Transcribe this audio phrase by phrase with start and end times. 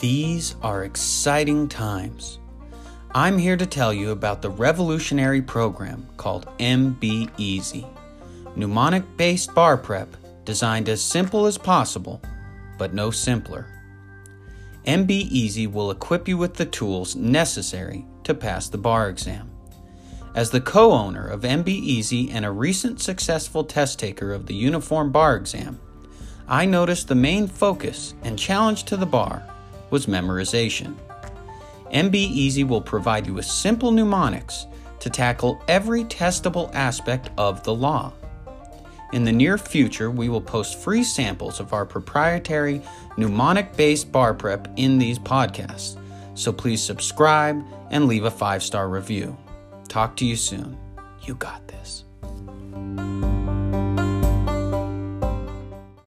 [0.00, 2.38] These are exciting times.
[3.14, 7.86] I'm here to tell you about the revolutionary program called MB Easy,
[8.56, 10.16] mnemonic based bar prep
[10.46, 12.22] designed as simple as possible,
[12.78, 13.66] but no simpler.
[14.86, 19.50] MB Easy will equip you with the tools necessary to pass the bar exam.
[20.34, 24.54] As the co owner of MB Easy and a recent successful test taker of the
[24.54, 25.78] uniform bar exam,
[26.48, 29.46] I noticed the main focus and challenge to the bar
[29.94, 30.92] was memorization.
[31.92, 34.66] MB Easy will provide you with simple mnemonics
[34.98, 38.12] to tackle every testable aspect of the law.
[39.12, 42.82] In the near future, we will post free samples of our proprietary
[43.16, 45.96] mnemonic based bar prep in these podcasts,
[46.34, 49.36] so please subscribe and leave a five star review.
[49.86, 50.76] Talk to you soon.
[51.22, 52.02] You got this.